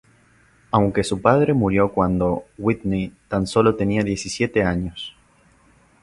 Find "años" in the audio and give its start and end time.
4.63-5.15